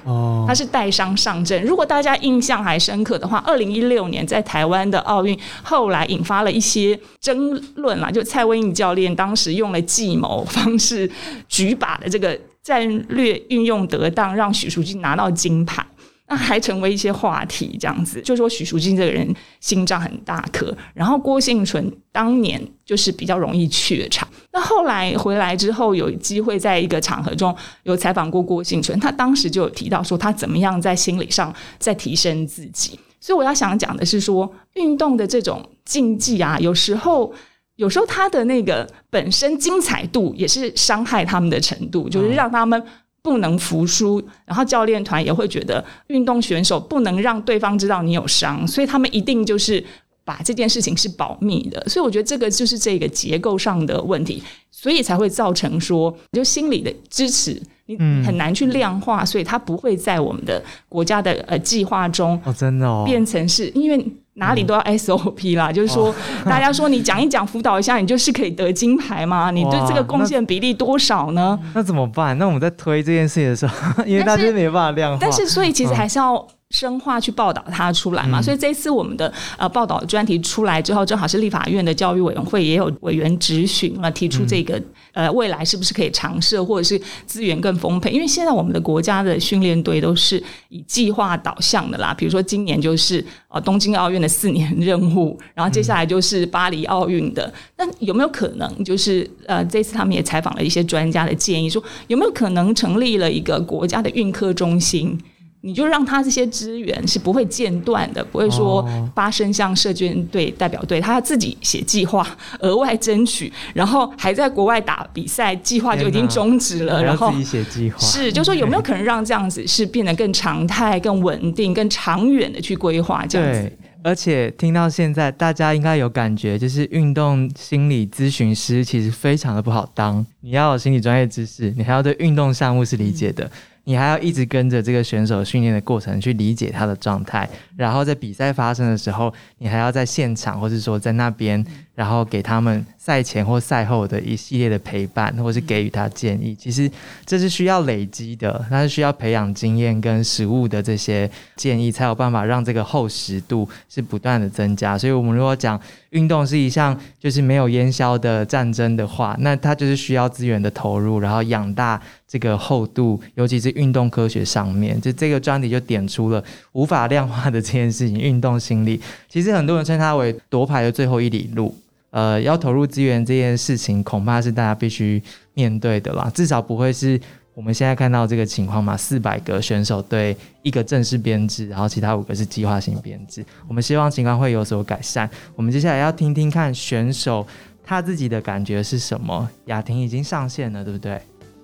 [0.47, 1.63] 他是带伤上阵。
[1.63, 11.09] 如果大家印象还深刻的话，二零一六年在台湾的奥运，后来引发了一些争论啦，就蔡文颖教练当时用了计谋方式
[11.47, 12.35] 举把的这个。
[12.65, 15.85] 战略运用得当，让许淑净拿到金牌，
[16.27, 17.77] 那还成为一些话题。
[17.79, 20.75] 这样子，就说许淑净这个人心脏很大颗。
[20.93, 24.27] 然后郭幸存当年就是比较容易怯场。
[24.51, 32.99] 那后来回来之后，有机会在一个场合中有采访过郭幸存，他当时就有提到说他怎么样在心理上在提升自己。
[33.19, 37.33] 所以我要想讲的是说，运动的这种竞技啊，有时候。
[37.77, 42.81] 有时候他的那个本身精彩度也是伤害他们的程度，就是让他们
[43.25, 49.83] 不能服输，然后教练团也会觉得运动选手不能让对方知道你有伤，所以他们一定就是
[50.23, 51.83] 把这件事情是保密的。
[51.89, 64.05] 所以我觉得这个就是这个结构上的问题，所以才会造成说，就心理的支持你很难去量化，所以它不会在我们的国家的呃计划中哦，真的哦，变成是因为。
[64.37, 66.13] 哪里都要 SOP 啦，就是说，
[66.43, 69.49] 大家说你讲一讲，辅导一下，你就是可以得金牌吗？
[69.49, 71.57] 你对这个贡献比例多少呢？
[71.73, 72.37] 那怎么办？
[72.37, 76.45] 那我们在推这件事情的时候， 因为大家没办法量化，但是所以其实还是要。
[76.71, 84.81] 深化去报道它出来嘛，所以这次我们的呃报道专题出来之后，正好是立法院的教育委员会也有委员质询了，提出这个
[85.13, 88.09] 呃未来是不是可以尝试，或者是资源更丰沛？
[88.09, 105.17] 因为现在我们的国家的训练队都是以计划导向的啦，比如说今年就是呃东京奥运的四年任务，然后接下来就是巴黎奥运的，那有没有可能就是呃这次他们也采访了一些专家的建议，说有没有可能成立了一个国家的运科中心？
[105.65, 112.23] 你就让他这些资源是不会间断的，不会说发生像社军队代表队，他要自己写计划，
[112.59, 123.71] 额外争取，然后还在国外打比赛，计划就已经终止了，然后自己写计划是，就说有没有可能让这样子是变得更常态、更稳定、更长远的去规划这样子？
[124.03, 133.49] 而且听到现在，大家应该有感觉，就是运动心理咨询师其实非常的不好当，你要有心理专业知识，你还要对运动项目是理解的。
[133.85, 139.33] 你还要一直跟着这个选手训练的过程去理解他的状态，然后在比赛发生的时候，
[139.65, 146.53] 你还要在现场，或是说在那边，然后给他们赛前或赛后的一系列的陪伴，或是给予他建议。
[146.53, 146.87] 其实
[147.25, 154.95] 这是需要累积的，那是需要培养经验跟实物的这些建议，才有办法让这个厚实度是不断的增加。
[154.95, 161.99] 所以，我们如果讲运动是一项就是没有烟消的战争的话，那它就是需要资源的投入，然后养大。
[162.27, 166.43] 这个厚度，尤其是运动科学上面，就这个专题就点出了
[166.73, 168.19] 无法量化的这件事情。
[168.19, 168.99] 运动心理，
[169.29, 171.75] 其实很多人称它为夺牌的最后一里路。
[172.11, 175.21] 呃，要投入资源这件事情，恐怕是大家必须
[175.53, 176.31] 面对的啦。
[176.33, 177.19] 至少不会是
[177.53, 178.95] 我们现在看到这个情况嘛？
[178.95, 183.45] 四百个选手对一个正式编制，然后其他五个是计划性编制。
[183.67, 185.29] 我们希望情况会有所改善。
[185.55, 187.45] 我们接下来要听听看选手。
[187.87, 189.47] 他自己的感觉是什么？
[189.65, 191.21] 雅婷已经上线了，对不对？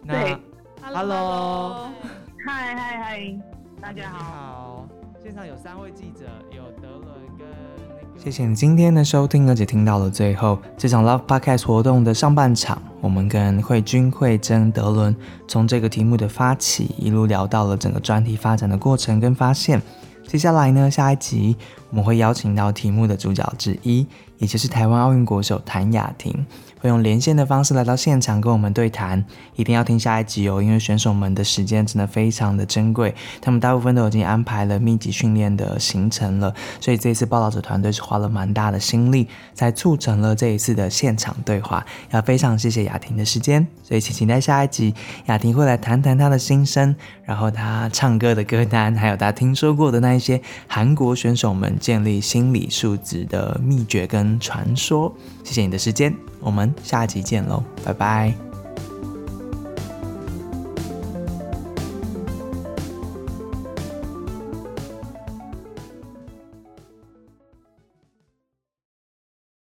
[0.08, 0.38] 对
[0.80, 1.90] ，Hello，
[2.46, 3.36] 嗨嗨嗨，
[3.82, 4.88] 大家好。
[5.22, 7.06] 好，现场有三位记者，有德伦
[7.38, 7.48] 跟
[7.88, 8.20] 那个。
[8.24, 15.16] 谢谢你今天的收听，而且听到了最后这场 Love Podcast 活动的上半场，我们跟慧君、慧珍、德伦
[15.48, 19.80] 从这个题目的发起，一路聊到了整个专题发展的过程跟发现。
[20.28, 21.56] 接下来呢，下一集
[21.90, 24.08] 我们会邀请到题目的主角之一，
[24.40, 26.34] 也就是台湾奥运国手谭雅婷。
[26.82, 29.24] 会用连线的方式来到现场跟我们对谈，
[29.56, 41.86] 一定要听下一集哦，因为选手们的时间真的非常的珍贵，他们大部分都已经安排了密集训练的行程了，所以这一次报道者团队是花了蛮大的心力，才促成了这一次的现场对话。
[42.10, 44.92] 要非常谢谢雅婷的时间，所以请期待下一集，
[45.28, 55.14] 雅婷会来谈谈她的心声，然后她唱歌的歌单，还有她听说过的那一些韩国选手们建立心理素质的秘诀跟传说。
[55.44, 56.16] 谢谢你的时间。
[56.40, 58.51] 我们下集见喽，拜拜。